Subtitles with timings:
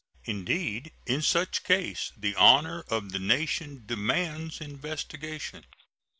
[0.23, 5.63] Indeed, in such case the honor of the nation demands investigation.